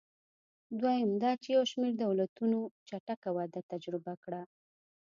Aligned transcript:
دویم 0.81 1.11
دا 1.23 1.31
چې 1.41 1.49
یو 1.55 1.63
شمېر 1.71 1.93
دولتونو 2.03 2.59
چټکه 2.87 3.29
وده 3.37 3.61
تجربه 3.71 4.13
کړه. 4.23 4.41